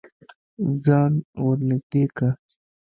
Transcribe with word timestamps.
ځان 0.83 1.13
ور 1.43 1.57
نږدې 1.69 2.03
که. 2.17 2.29